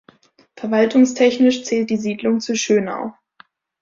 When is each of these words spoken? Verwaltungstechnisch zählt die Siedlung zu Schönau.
Verwaltungstechnisch 0.55 1.63
zählt 1.63 1.91
die 1.91 1.97
Siedlung 1.97 2.39
zu 2.39 2.55
Schönau. 2.55 3.13